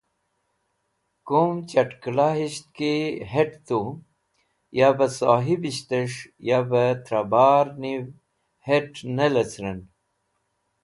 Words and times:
Kum 1.27 1.51
chat̃kẽlayisht 1.69 2.65
ki 2.75 2.93
het̃ 3.31 3.51
tu, 3.67 3.79
yav-e 4.77 5.07
sohibishtes̃h 5.17 6.19
yav 6.47 6.69
e 6.83 6.85
trẽ 7.05 7.27
bar 7.31 7.67
niv 7.81 8.05
het̃ 8.67 8.95
ne 9.15 9.27
leceren. 9.33 9.79